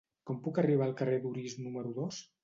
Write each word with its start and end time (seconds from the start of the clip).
Com 0.29 0.37
puc 0.45 0.55
arribar 0.61 0.85
al 0.87 0.95
carrer 1.01 1.19
d'Orís 1.25 1.57
número 1.65 1.93
dos? 1.99 2.23